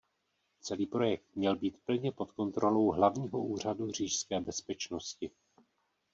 [0.61, 5.31] Celý projekt měl být plně pod kontrolou Hlavního úřadu říšské bezpečnosti.